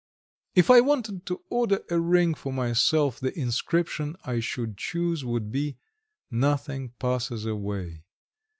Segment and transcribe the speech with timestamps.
[0.01, 5.23] XX If I wanted to order a ring for myself, the inscription I should choose
[5.23, 5.77] would be:
[6.31, 8.03] "Nothing passes away."